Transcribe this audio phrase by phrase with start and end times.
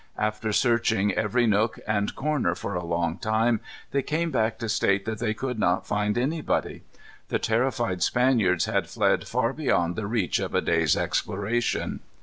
[0.17, 3.59] After searching every nook and corner for a long time,
[3.91, 6.81] they came back to state that they could not find anybody.
[7.29, 11.99] The terrified Spaniards had fled far beyond the reach of a day's exploration.